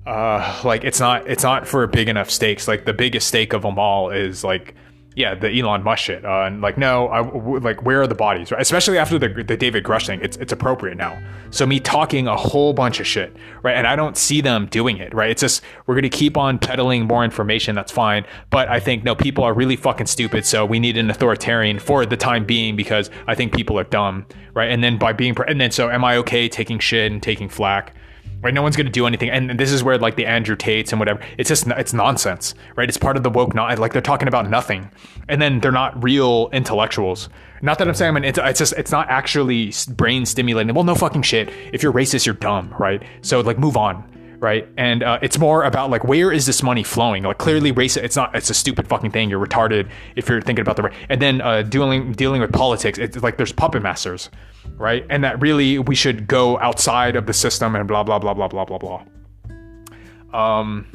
[0.07, 2.69] uh like it's not it's not for big enough stakes.
[2.69, 4.75] Like the biggest stake of them all is like
[5.19, 6.25] yeah, the Elon Musk shit.
[6.25, 7.07] Uh, and like, no,
[7.61, 8.53] like, where are the bodies?
[8.53, 8.63] Right?
[8.63, 11.21] Especially after the, the David Grusch thing, it's it's appropriate now.
[11.51, 13.75] So me talking a whole bunch of shit, right?
[13.75, 15.31] And I don't see them doing it, right?
[15.31, 17.75] It's just we're gonna keep on peddling more information.
[17.75, 20.47] That's fine, but I think no, people are really fucking stupid.
[20.47, 24.25] So we need an authoritarian for the time being because I think people are dumb,
[24.55, 24.71] right?
[24.71, 27.93] And then by being, and then so am I okay taking shit and taking flack?
[28.41, 28.55] Right?
[28.55, 30.99] No one's going to do anything, and this is where like the Andrew Tates and
[30.99, 31.21] whatever.
[31.39, 32.89] It's just it's nonsense, right?
[32.89, 34.91] It's part of the woke not like they're talking about nothing,
[35.29, 37.29] and then they're not real intellectuals.
[37.63, 40.75] Not that I'm saying I'm an it's just it's not actually brain stimulating.
[40.75, 41.51] Well, no fucking shit.
[41.73, 43.03] If you're racist, you're dumb, right?
[43.23, 44.05] So like move on.
[44.41, 47.25] Right, and uh, it's more about like where is this money flowing?
[47.25, 47.97] Like clearly, race.
[47.97, 48.37] It's not.
[48.37, 49.31] It's a stupid fucking thing.
[49.31, 50.85] You're retarded if you're thinking about the.
[50.85, 52.99] Right and then uh, dealing dealing with politics.
[52.99, 54.31] It's like there's puppet masters,
[54.77, 55.05] right?
[55.11, 58.47] And that really we should go outside of the system and blah blah blah blah
[58.47, 59.05] blah blah blah.
[60.33, 60.87] Um,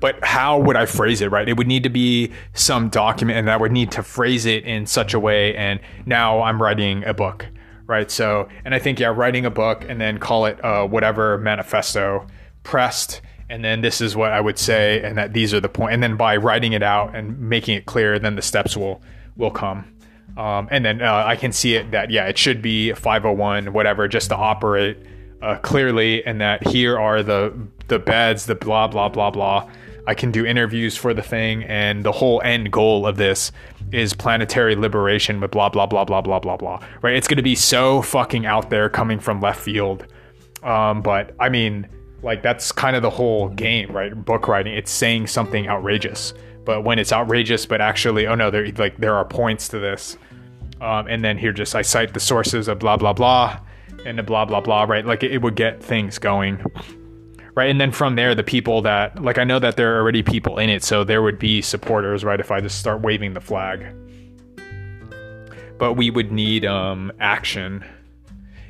[0.00, 1.48] but how would I phrase it, right?
[1.48, 4.86] It would need to be some document, and I would need to phrase it in
[4.86, 5.56] such a way.
[5.56, 7.46] And now I'm writing a book,
[7.86, 8.10] right?
[8.10, 12.26] So, and I think yeah, writing a book and then call it uh, whatever manifesto
[12.64, 15.94] pressed and then this is what I would say, and that these are the point.
[15.94, 19.02] And then by writing it out and making it clear, then the steps will
[19.36, 19.90] will come.
[20.36, 24.08] Um, and then uh, I can see it that yeah, it should be 501 whatever
[24.08, 24.98] just to operate
[25.42, 27.52] uh, clearly, and that here are the
[27.88, 29.70] the beds, the blah blah blah blah.
[30.06, 33.52] I can do interviews for the thing, and the whole end goal of this
[33.92, 36.82] is planetary liberation with blah blah blah blah blah blah blah.
[37.02, 37.14] Right?
[37.14, 40.06] It's going to be so fucking out there, coming from left field.
[40.62, 41.88] Um, but I mean,
[42.24, 44.12] like that's kind of the whole game, right?
[44.24, 44.74] Book writing.
[44.74, 49.14] It's saying something outrageous, but when it's outrageous, but actually, oh no, there like there
[49.14, 50.18] are points to this
[50.80, 53.58] um, and then here just I cite the sources of blah blah blah
[54.04, 55.04] and the blah blah blah, right?
[55.04, 56.62] Like it, it would get things going.
[57.56, 57.70] Right.
[57.70, 60.58] And then from there, the people that, like, I know that there are already people
[60.58, 60.82] in it.
[60.82, 62.40] So there would be supporters, right?
[62.40, 63.94] If I just start waving the flag.
[65.78, 67.84] But we would need um, action.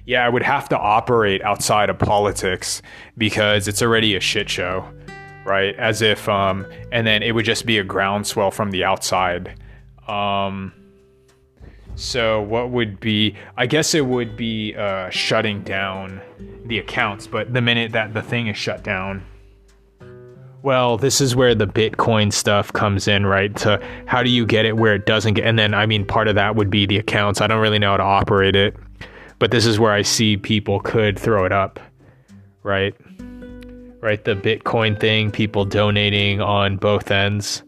[0.07, 2.82] Yeah, I would have to operate outside of politics
[3.16, 4.86] because it's already a shit show,
[5.46, 5.74] right?
[5.76, 9.59] As if, um, and then it would just be a groundswell from the outside.
[10.07, 10.72] Um,
[11.96, 13.36] So what would be?
[13.57, 16.20] I guess it would be uh, shutting down
[16.66, 17.26] the accounts.
[17.28, 19.22] But the minute that the thing is shut down,
[20.62, 23.55] well, this is where the Bitcoin stuff comes in, right?
[23.59, 25.46] To how do you get it where it doesn't get?
[25.46, 27.40] And then I mean, part of that would be the accounts.
[27.40, 28.74] I don't really know how to operate it,
[29.45, 31.78] but this is where I see people could throw it up,
[32.62, 32.95] right?
[34.01, 37.62] Right, the Bitcoin thing, people donating on both ends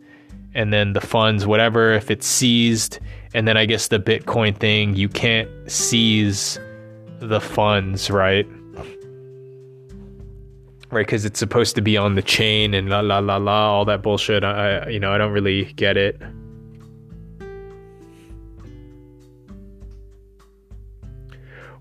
[0.55, 2.99] and then the funds, whatever, if it's seized,
[3.35, 6.59] and then I guess the Bitcoin thing, you can't seize
[7.21, 8.47] the funds, right?
[10.91, 13.85] Right, because it's supposed to be on the chain and la la la la, all
[13.85, 14.45] that bullshit.
[14.45, 16.23] I, you know, I don't really get it.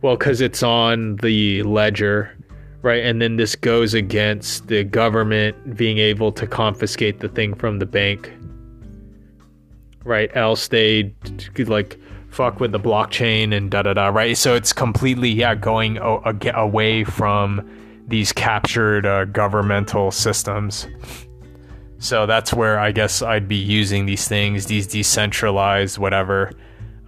[0.06, 2.32] Well, because it's on the ledger,
[2.84, 3.04] right?
[3.04, 7.88] And then this goes against the government being able to confiscate the thing from the
[7.88, 8.32] bank
[10.04, 10.30] right?
[10.36, 11.12] Else they
[11.56, 12.00] could like
[12.30, 14.38] fuck with the blockchain and da da da, right?
[14.38, 17.68] So it's completely yeah going away from
[18.08, 20.88] these captured uh, governmental systems.
[21.98, 26.52] So that's where I guess I'd be using these things, these decentralized whatever,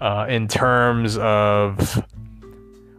[0.02, 2.04] uh, in terms of.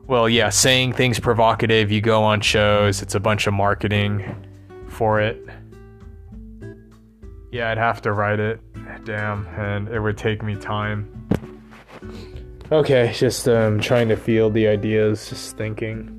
[0.09, 1.93] Well, yeah, saying things provocative.
[1.93, 3.03] You go on shows.
[3.03, 4.25] It's a bunch of marketing
[4.89, 5.41] for it.
[7.53, 8.61] Yeah, I'd have to write it
[9.05, 11.27] damn, and it would take me time.
[12.71, 16.15] Okay, just um, trying to feel the ideas, just thinking.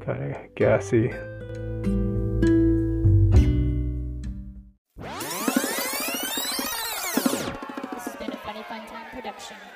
[0.00, 1.12] Kind of gassy.
[9.40, 9.69] action.